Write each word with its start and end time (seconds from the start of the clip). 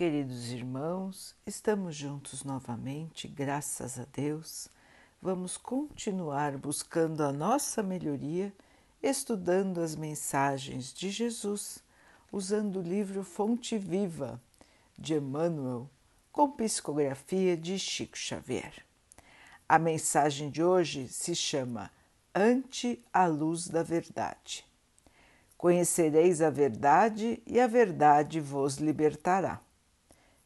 Queridos 0.00 0.50
irmãos, 0.50 1.36
estamos 1.46 1.94
juntos 1.94 2.42
novamente, 2.42 3.28
graças 3.28 4.00
a 4.00 4.06
Deus. 4.10 4.66
Vamos 5.20 5.58
continuar 5.58 6.56
buscando 6.56 7.22
a 7.22 7.30
nossa 7.30 7.82
melhoria, 7.82 8.50
estudando 9.02 9.78
as 9.82 9.94
mensagens 9.94 10.94
de 10.94 11.10
Jesus, 11.10 11.84
usando 12.32 12.78
o 12.78 12.82
livro 12.82 13.22
Fonte 13.22 13.76
Viva 13.76 14.40
de 14.98 15.16
Emmanuel, 15.16 15.86
com 16.32 16.50
psicografia 16.50 17.54
de 17.54 17.78
Chico 17.78 18.16
Xavier. 18.16 18.72
A 19.68 19.78
mensagem 19.78 20.48
de 20.48 20.62
hoje 20.62 21.08
se 21.08 21.34
chama 21.34 21.90
Ante 22.34 23.04
a 23.12 23.26
Luz 23.26 23.68
da 23.68 23.82
Verdade. 23.82 24.64
Conhecereis 25.58 26.40
a 26.40 26.48
verdade 26.48 27.42
e 27.46 27.60
a 27.60 27.66
verdade 27.66 28.40
vos 28.40 28.76
libertará. 28.76 29.60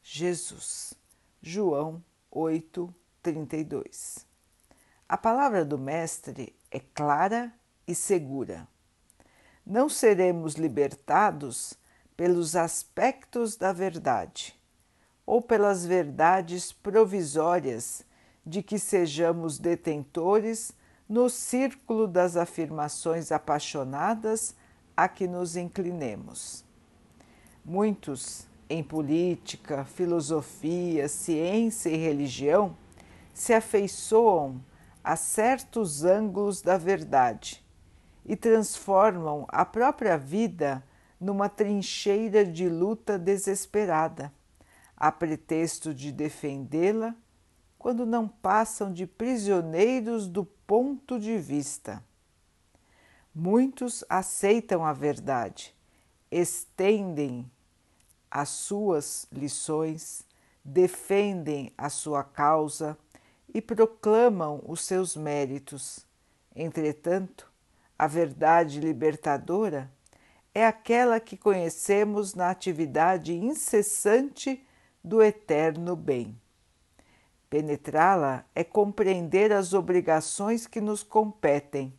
Jesus, 0.07 0.93
João 1.41 2.01
8, 2.29 2.93
32. 3.23 4.23
A 5.09 5.17
palavra 5.17 5.65
do 5.65 5.79
Mestre 5.79 6.55
é 6.69 6.79
clara 6.79 7.51
e 7.87 7.95
segura. 7.95 8.67
Não 9.65 9.89
seremos 9.89 10.53
libertados 10.53 11.73
pelos 12.15 12.55
aspectos 12.55 13.55
da 13.55 13.73
verdade 13.73 14.55
ou 15.25 15.41
pelas 15.41 15.87
verdades 15.87 16.71
provisórias 16.71 18.05
de 18.45 18.61
que 18.61 18.77
sejamos 18.77 19.57
detentores 19.57 20.71
no 21.09 21.31
círculo 21.31 22.07
das 22.07 22.37
afirmações 22.37 23.31
apaixonadas 23.31 24.55
a 24.95 25.09
que 25.09 25.27
nos 25.27 25.55
inclinemos. 25.55 26.63
Muitos 27.65 28.47
em 28.69 28.83
política, 28.83 29.85
filosofia, 29.85 31.07
ciência 31.07 31.89
e 31.89 31.97
religião 31.97 32.75
se 33.33 33.53
afeiçoam 33.53 34.63
a 35.03 35.15
certos 35.15 36.03
ângulos 36.03 36.61
da 36.61 36.77
verdade 36.77 37.63
e 38.25 38.35
transformam 38.35 39.45
a 39.49 39.63
própria 39.63 40.17
vida 40.17 40.83
numa 41.19 41.47
trincheira 41.47 42.43
de 42.43 42.67
luta 42.67 43.19
desesperada, 43.19 44.33
a 44.97 45.11
pretexto 45.11 45.93
de 45.93 46.11
defendê-la, 46.11 47.15
quando 47.77 48.05
não 48.05 48.27
passam 48.27 48.91
de 48.91 49.05
prisioneiros 49.05 50.27
do 50.27 50.43
ponto 50.43 51.19
de 51.19 51.37
vista. 51.37 52.03
Muitos 53.33 54.03
aceitam 54.09 54.83
a 54.83 54.91
verdade, 54.91 55.75
estendem 56.31 57.51
as 58.29 58.49
suas 58.49 59.27
lições, 59.31 60.25
defendem 60.63 61.71
a 61.77 61.89
sua 61.89 62.23
causa 62.23 62.97
e 63.53 63.61
proclamam 63.61 64.61
os 64.65 64.81
seus 64.81 65.15
méritos. 65.15 66.05
Entretanto, 66.55 67.51
a 67.97 68.07
verdade 68.07 68.79
libertadora 68.79 69.91
é 70.53 70.65
aquela 70.65 71.19
que 71.19 71.37
conhecemos 71.37 72.33
na 72.33 72.49
atividade 72.49 73.33
incessante 73.33 74.65
do 75.03 75.21
eterno 75.21 75.95
bem. 75.95 76.39
Penetrá-la 77.49 78.43
é 78.55 78.63
compreender 78.63 79.53
as 79.53 79.73
obrigações 79.73 80.65
que 80.65 80.81
nos 80.81 81.03
competem. 81.03 81.93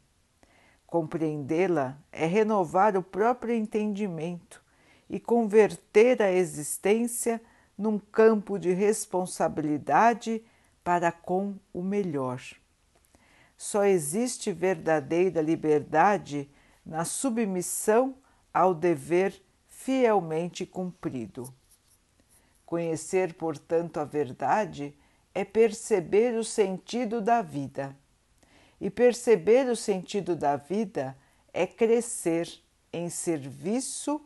Compreendê-la 0.86 1.96
é 2.10 2.26
renovar 2.26 2.96
o 2.96 3.02
próprio 3.02 3.54
entendimento 3.54 4.65
e 5.08 5.20
converter 5.20 6.20
a 6.22 6.32
existência 6.32 7.40
num 7.76 7.98
campo 7.98 8.58
de 8.58 8.72
responsabilidade 8.72 10.42
para 10.82 11.12
com 11.12 11.56
o 11.72 11.82
melhor. 11.82 12.40
Só 13.56 13.84
existe 13.84 14.52
verdadeira 14.52 15.40
liberdade 15.40 16.50
na 16.84 17.04
submissão 17.04 18.16
ao 18.52 18.74
dever 18.74 19.42
fielmente 19.66 20.64
cumprido. 20.64 21.52
Conhecer, 22.64 23.34
portanto, 23.34 23.98
a 23.98 24.04
verdade 24.04 24.96
é 25.34 25.44
perceber 25.44 26.34
o 26.36 26.42
sentido 26.42 27.20
da 27.20 27.42
vida. 27.42 27.96
E 28.80 28.90
perceber 28.90 29.68
o 29.68 29.76
sentido 29.76 30.34
da 30.34 30.56
vida 30.56 31.16
é 31.52 31.66
crescer 31.66 32.48
em 32.92 33.08
serviço 33.08 34.20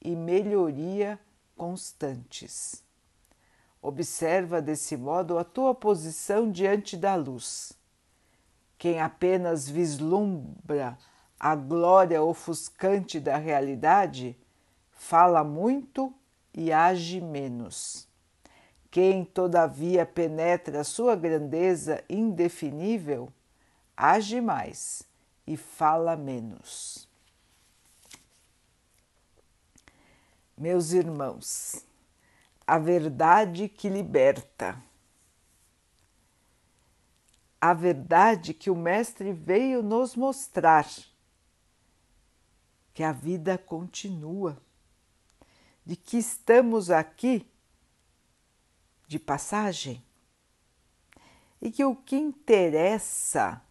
e 0.00 0.14
melhoria 0.14 1.18
constantes. 1.56 2.82
Observa 3.80 4.60
desse 4.60 4.96
modo 4.96 5.38
a 5.38 5.44
tua 5.44 5.74
posição 5.74 6.50
diante 6.50 6.96
da 6.96 7.14
luz. 7.14 7.72
Quem 8.78 9.00
apenas 9.00 9.68
vislumbra 9.68 10.98
a 11.38 11.54
glória 11.54 12.22
ofuscante 12.22 13.20
da 13.20 13.36
realidade, 13.36 14.36
fala 14.90 15.44
muito 15.44 16.12
e 16.52 16.72
age 16.72 17.20
menos. 17.20 18.08
Quem, 18.90 19.24
todavia, 19.24 20.06
penetra 20.06 20.80
a 20.80 20.84
sua 20.84 21.14
grandeza 21.14 22.02
indefinível, 22.08 23.28
age 23.94 24.40
mais 24.40 25.02
e 25.46 25.56
fala 25.56 26.16
menos. 26.16 27.05
Meus 30.58 30.92
irmãos, 30.92 31.84
a 32.66 32.78
verdade 32.78 33.68
que 33.68 33.90
liberta, 33.90 34.82
a 37.60 37.74
verdade 37.74 38.54
que 38.54 38.70
o 38.70 38.74
Mestre 38.74 39.34
veio 39.34 39.82
nos 39.82 40.16
mostrar, 40.16 40.88
que 42.94 43.02
a 43.02 43.12
vida 43.12 43.58
continua, 43.58 44.56
de 45.84 45.94
que 45.94 46.16
estamos 46.16 46.90
aqui 46.90 47.46
de 49.06 49.18
passagem 49.18 50.02
e 51.60 51.70
que 51.70 51.84
o 51.84 51.94
que 51.94 52.16
interessa 52.16 53.62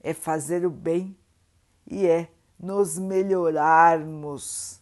é 0.00 0.14
fazer 0.14 0.64
o 0.64 0.70
bem 0.70 1.14
e 1.86 2.06
é 2.06 2.32
nos 2.58 2.98
melhorarmos 2.98 4.81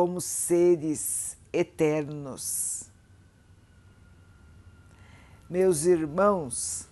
como 0.00 0.18
seres 0.18 1.36
eternos. 1.52 2.90
Meus 5.46 5.84
irmãos, 5.84 6.88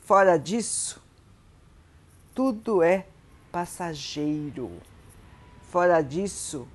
fora 0.00 0.36
disso, 0.36 1.00
tudo 2.34 2.82
é 2.82 3.06
passageiro. 3.52 4.72
Fora 5.70 6.02
disso, 6.02 6.66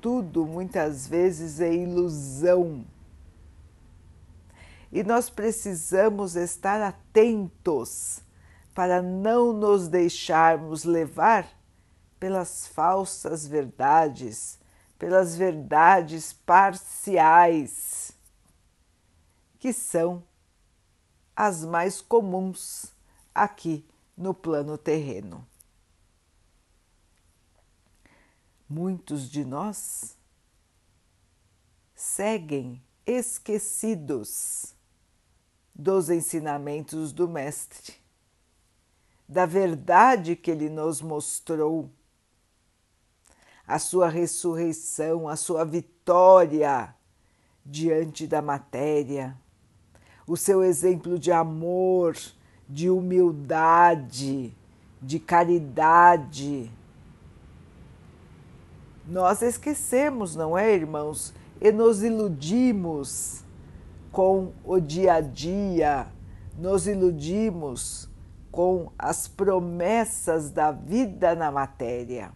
tudo 0.00 0.44
muitas 0.44 1.06
vezes 1.06 1.60
é 1.60 1.72
ilusão. 1.72 2.84
E 4.90 5.04
nós 5.04 5.30
precisamos 5.30 6.34
estar 6.34 6.82
atentos 6.82 8.24
para 8.74 9.00
não 9.00 9.52
nos 9.52 9.86
deixarmos 9.86 10.82
levar 10.82 11.48
pelas 12.18 12.66
falsas 12.66 13.46
verdades 13.46 14.58
pelas 14.98 15.36
verdades 15.36 16.32
parciais, 16.32 18.12
que 19.58 19.72
são 19.72 20.22
as 21.34 21.64
mais 21.64 22.00
comuns 22.00 22.94
aqui 23.34 23.84
no 24.16 24.32
plano 24.32 24.78
terreno. 24.78 25.46
Muitos 28.68 29.30
de 29.30 29.44
nós 29.44 30.16
seguem 31.94 32.82
esquecidos 33.04 34.74
dos 35.74 36.08
ensinamentos 36.10 37.12
do 37.12 37.28
Mestre, 37.28 37.94
da 39.28 39.44
verdade 39.44 40.34
que 40.34 40.50
ele 40.50 40.70
nos 40.70 41.02
mostrou 41.02 41.90
a 43.66 43.78
sua 43.78 44.08
ressurreição, 44.08 45.28
a 45.28 45.34
sua 45.34 45.64
vitória 45.64 46.94
diante 47.64 48.26
da 48.26 48.40
matéria, 48.40 49.36
o 50.26 50.36
seu 50.36 50.62
exemplo 50.62 51.18
de 51.18 51.32
amor, 51.32 52.16
de 52.68 52.88
humildade, 52.88 54.56
de 55.02 55.18
caridade. 55.18 56.70
Nós 59.04 59.42
esquecemos, 59.42 60.36
não 60.36 60.56
é, 60.56 60.72
irmãos? 60.72 61.34
E 61.60 61.72
nos 61.72 62.02
iludimos 62.02 63.42
com 64.12 64.52
o 64.64 64.78
dia 64.78 65.14
a 65.14 65.20
dia, 65.20 66.06
nos 66.56 66.86
iludimos 66.86 68.08
com 68.52 68.92
as 68.98 69.26
promessas 69.26 70.50
da 70.50 70.70
vida 70.70 71.34
na 71.34 71.50
matéria 71.50 72.32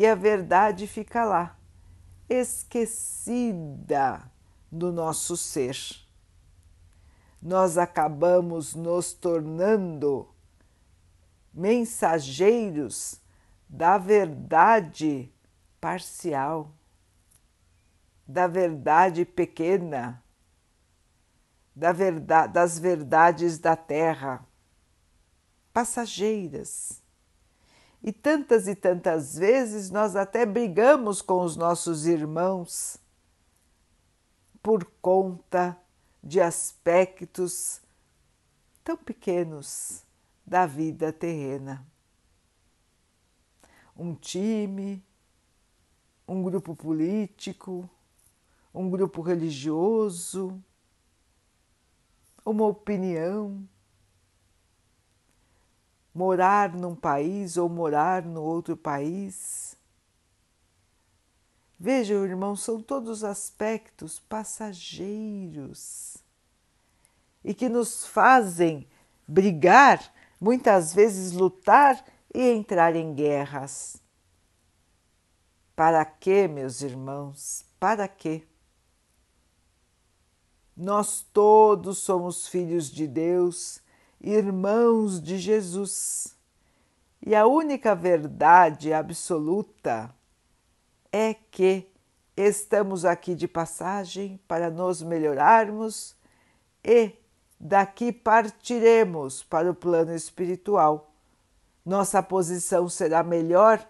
e 0.00 0.06
a 0.06 0.14
verdade 0.14 0.86
fica 0.86 1.26
lá, 1.26 1.58
esquecida 2.26 4.32
no 4.72 4.90
nosso 4.90 5.36
ser. 5.36 5.76
Nós 7.42 7.76
acabamos 7.76 8.74
nos 8.74 9.12
tornando 9.12 10.26
mensageiros 11.52 13.20
da 13.68 13.98
verdade 13.98 15.30
parcial, 15.78 16.72
da 18.26 18.46
verdade 18.46 19.26
pequena, 19.26 20.24
da 21.76 21.92
verdade, 21.92 22.54
das 22.54 22.78
verdades 22.78 23.58
da 23.58 23.76
terra, 23.76 24.46
passageiras. 25.74 26.99
E 28.02 28.12
tantas 28.12 28.66
e 28.66 28.74
tantas 28.74 29.36
vezes 29.36 29.90
nós 29.90 30.16
até 30.16 30.46
brigamos 30.46 31.20
com 31.20 31.42
os 31.42 31.54
nossos 31.56 32.06
irmãos 32.06 32.98
por 34.62 34.84
conta 35.02 35.76
de 36.22 36.40
aspectos 36.40 37.80
tão 38.82 38.96
pequenos 38.96 40.02
da 40.46 40.66
vida 40.66 41.12
terrena. 41.12 41.86
Um 43.96 44.14
time, 44.14 45.04
um 46.26 46.42
grupo 46.42 46.74
político, 46.74 47.88
um 48.72 48.88
grupo 48.88 49.20
religioso, 49.20 50.62
uma 52.44 52.66
opinião 52.66 53.68
morar 56.14 56.74
num 56.74 56.94
país 56.94 57.56
ou 57.56 57.68
morar 57.68 58.24
no 58.24 58.42
outro 58.42 58.76
país. 58.76 59.76
Vejam, 61.78 62.24
irmãos, 62.24 62.62
são 62.62 62.82
todos 62.82 63.24
aspectos 63.24 64.18
passageiros 64.18 66.18
e 67.42 67.54
que 67.54 67.68
nos 67.68 68.06
fazem 68.06 68.86
brigar, 69.26 70.12
muitas 70.38 70.92
vezes 70.92 71.32
lutar 71.32 72.04
e 72.34 72.50
entrar 72.50 72.94
em 72.94 73.14
guerras. 73.14 73.96
Para 75.74 76.04
quê, 76.04 76.46
meus 76.46 76.82
irmãos? 76.82 77.64
Para 77.78 78.06
quê? 78.06 78.46
Nós 80.76 81.26
todos 81.32 81.98
somos 81.98 82.46
filhos 82.46 82.90
de 82.90 83.06
Deus 83.06 83.79
irmãos 84.20 85.20
de 85.20 85.38
Jesus. 85.38 86.36
E 87.24 87.34
a 87.34 87.46
única 87.46 87.94
verdade 87.94 88.92
absoluta 88.92 90.14
é 91.12 91.34
que 91.34 91.86
estamos 92.36 93.04
aqui 93.04 93.34
de 93.34 93.48
passagem 93.48 94.40
para 94.46 94.70
nos 94.70 95.02
melhorarmos 95.02 96.16
e 96.84 97.12
daqui 97.58 98.12
partiremos 98.12 99.42
para 99.42 99.70
o 99.70 99.74
plano 99.74 100.14
espiritual. 100.14 101.12
Nossa 101.84 102.22
posição 102.22 102.88
será 102.88 103.22
melhor 103.22 103.86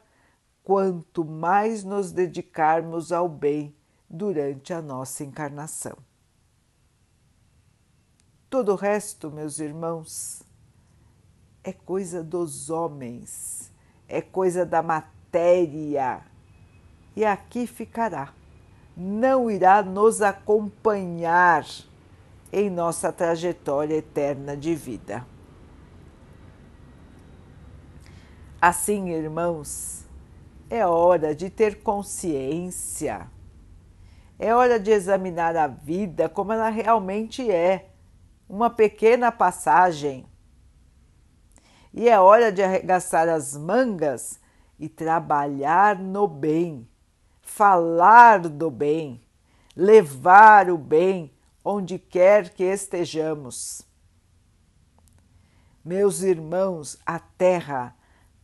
quanto 0.65 1.25
mais 1.25 1.85
nos 1.85 2.13
dedicarmos 2.13 3.13
ao 3.13 3.29
bem 3.29 3.75
durante 4.09 4.73
a 4.73 4.83
nossa 4.83 5.23
encarnação. 5.23 6.10
Todo 8.51 8.73
o 8.73 8.75
resto, 8.75 9.31
meus 9.31 9.61
irmãos, 9.61 10.43
é 11.63 11.73
coisa 11.73 12.21
dos 12.21 12.69
homens, 12.69 13.71
é 14.09 14.21
coisa 14.21 14.67
da 14.67 14.83
matéria. 14.83 16.21
E 17.15 17.25
aqui 17.25 17.65
ficará. 17.65 18.35
Não 18.97 19.49
irá 19.49 19.85
nos 19.85 20.21
acompanhar 20.21 21.65
em 22.53 22.69
nossa 22.69 23.13
trajetória 23.13 23.95
eterna 23.95 24.57
de 24.57 24.75
vida. 24.75 25.25
Assim, 28.61 29.11
irmãos, 29.11 30.05
é 30.69 30.85
hora 30.85 31.37
de 31.37 31.51
ter 31.51 31.85
consciência. 31.85 33.31
É 34.41 34.53
hora 34.53 34.81
de 34.81 34.91
examinar 34.91 35.57
a 35.57 35.69
vida 35.69 36.29
como 36.29 36.53
ela 36.53 36.69
realmente 36.69 37.49
é 37.49 37.90
uma 38.51 38.69
pequena 38.69 39.31
passagem. 39.31 40.27
E 41.95 42.09
é 42.09 42.19
hora 42.19 42.51
de 42.51 42.61
arregaçar 42.61 43.29
as 43.29 43.57
mangas 43.57 44.41
e 44.77 44.89
trabalhar 44.89 45.97
no 45.97 46.27
bem, 46.27 46.89
falar 47.41 48.41
do 48.41 48.69
bem, 48.69 49.23
levar 49.77 50.69
o 50.69 50.77
bem 50.77 51.33
onde 51.65 51.97
quer 51.97 52.51
que 52.51 52.65
estejamos. 52.65 53.83
Meus 55.85 56.23
irmãos, 56.23 56.99
a 57.07 57.21
Terra 57.21 57.97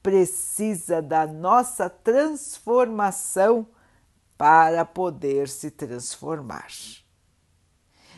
precisa 0.04 1.02
da 1.02 1.26
nossa 1.26 1.90
transformação 1.90 3.66
para 4.38 4.84
poder 4.84 5.48
se 5.48 5.68
transformar 5.68 6.68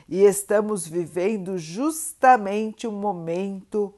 e 0.09 0.23
estamos 0.23 0.87
vivendo 0.87 1.59
justamente 1.59 2.87
o 2.87 2.93
momento 2.93 3.95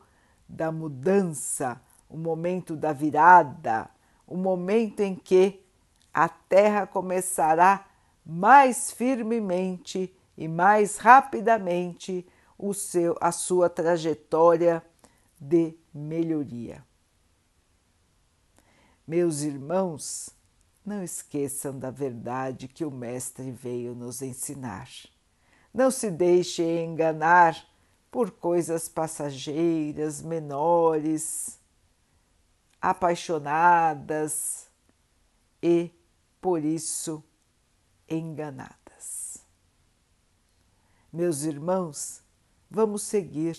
da 0.48 0.72
mudança, 0.72 1.80
o 2.08 2.16
momento 2.16 2.74
da 2.74 2.92
virada, 2.92 3.88
o 4.26 4.36
momento 4.36 5.00
em 5.00 5.14
que 5.14 5.64
a 6.12 6.28
Terra 6.28 6.86
começará 6.86 7.86
mais 8.26 8.90
firmemente 8.90 10.12
e 10.36 10.48
mais 10.48 10.96
rapidamente 10.96 12.26
o 12.58 12.74
seu, 12.74 13.16
a 13.20 13.30
sua 13.30 13.70
trajetória 13.70 14.82
de 15.40 15.76
melhoria. 15.94 16.84
Meus 19.06 19.42
irmãos, 19.42 20.30
não 20.84 21.02
esqueçam 21.02 21.78
da 21.78 21.90
verdade 21.90 22.66
que 22.66 22.84
o 22.84 22.90
Mestre 22.90 23.50
veio 23.50 23.94
nos 23.94 24.22
ensinar. 24.22 24.88
Não 25.72 25.90
se 25.90 26.10
deixe 26.10 26.62
enganar 26.82 27.66
por 28.10 28.30
coisas 28.30 28.88
passageiras, 28.88 30.20
menores, 30.20 31.58
apaixonadas 32.80 34.66
e, 35.62 35.90
por 36.40 36.64
isso, 36.64 37.22
enganadas. 38.08 39.44
Meus 41.12 41.42
irmãos, 41.42 42.22
vamos 42.70 43.02
seguir 43.02 43.56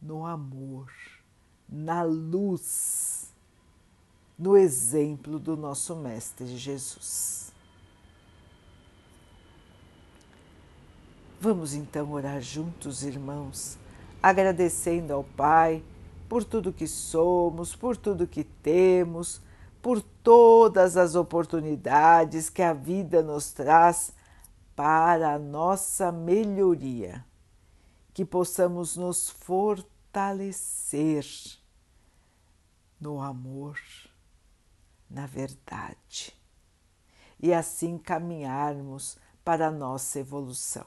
no 0.00 0.26
amor, 0.26 0.92
na 1.68 2.02
luz, 2.02 3.32
no 4.38 4.56
exemplo 4.56 5.38
do 5.38 5.56
nosso 5.56 5.94
Mestre 5.94 6.58
Jesus. 6.58 7.51
Vamos 11.44 11.74
então 11.74 12.12
orar 12.12 12.40
juntos, 12.40 13.02
irmãos, 13.02 13.76
agradecendo 14.22 15.12
ao 15.12 15.24
Pai 15.24 15.82
por 16.28 16.44
tudo 16.44 16.72
que 16.72 16.86
somos, 16.86 17.74
por 17.74 17.96
tudo 17.96 18.28
que 18.28 18.44
temos, 18.44 19.40
por 19.82 20.00
todas 20.00 20.96
as 20.96 21.16
oportunidades 21.16 22.48
que 22.48 22.62
a 22.62 22.72
vida 22.72 23.24
nos 23.24 23.50
traz 23.50 24.12
para 24.76 25.34
a 25.34 25.38
nossa 25.38 26.12
melhoria. 26.12 27.26
Que 28.14 28.24
possamos 28.24 28.96
nos 28.96 29.28
fortalecer 29.28 31.26
no 33.00 33.20
amor, 33.20 33.80
na 35.10 35.26
verdade, 35.26 36.32
e 37.40 37.52
assim 37.52 37.98
caminharmos 37.98 39.18
para 39.44 39.66
a 39.66 39.72
nossa 39.72 40.20
evolução. 40.20 40.86